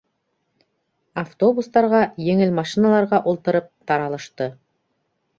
Автобустарға, 1.21 1.99
еңел 2.27 2.53
машиналарға 2.59 3.19
ултырып, 3.33 3.67
таралышты. 3.93 4.49